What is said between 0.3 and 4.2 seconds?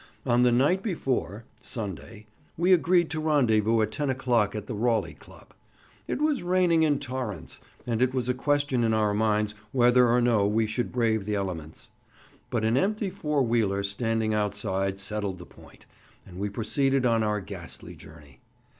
the night before (Sunday) we agreed to rendezvous at 10